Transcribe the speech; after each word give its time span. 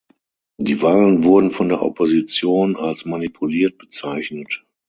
Die 0.57 0.81
Wahlen 0.81 1.23
wurden 1.23 1.51
von 1.51 1.69
der 1.69 1.83
Opposition 1.83 2.75
als 2.75 3.05
manipuliert 3.05 3.77
bezeichnet. 3.77 4.65